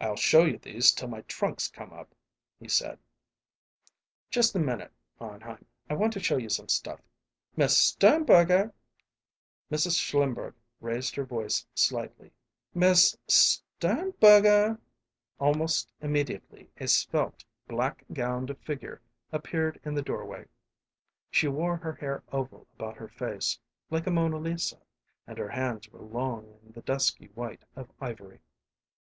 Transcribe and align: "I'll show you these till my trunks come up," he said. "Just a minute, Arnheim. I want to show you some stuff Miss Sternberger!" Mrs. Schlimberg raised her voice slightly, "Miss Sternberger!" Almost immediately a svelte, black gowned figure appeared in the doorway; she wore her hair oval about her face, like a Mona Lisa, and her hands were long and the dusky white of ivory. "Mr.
"I'll 0.00 0.14
show 0.14 0.44
you 0.44 0.56
these 0.58 0.92
till 0.92 1.08
my 1.08 1.22
trunks 1.22 1.66
come 1.66 1.92
up," 1.92 2.14
he 2.60 2.68
said. 2.68 3.00
"Just 4.30 4.54
a 4.54 4.60
minute, 4.60 4.92
Arnheim. 5.20 5.64
I 5.90 5.94
want 5.94 6.12
to 6.12 6.20
show 6.20 6.36
you 6.36 6.48
some 6.48 6.68
stuff 6.68 7.00
Miss 7.56 7.76
Sternberger!" 7.76 8.72
Mrs. 9.72 9.98
Schlimberg 9.98 10.54
raised 10.80 11.16
her 11.16 11.24
voice 11.24 11.66
slightly, 11.74 12.30
"Miss 12.72 13.16
Sternberger!" 13.26 14.78
Almost 15.40 15.88
immediately 16.00 16.70
a 16.78 16.86
svelte, 16.86 17.44
black 17.66 18.04
gowned 18.12 18.56
figure 18.60 19.02
appeared 19.32 19.80
in 19.84 19.94
the 19.96 20.02
doorway; 20.02 20.46
she 21.32 21.48
wore 21.48 21.78
her 21.78 21.94
hair 21.94 22.22
oval 22.30 22.68
about 22.76 22.96
her 22.96 23.08
face, 23.08 23.58
like 23.90 24.06
a 24.06 24.12
Mona 24.12 24.36
Lisa, 24.38 24.80
and 25.26 25.36
her 25.36 25.48
hands 25.50 25.88
were 25.88 25.98
long 25.98 26.60
and 26.62 26.74
the 26.74 26.82
dusky 26.82 27.26
white 27.34 27.64
of 27.74 27.90
ivory. 28.00 28.36
"Mr. 28.38 29.12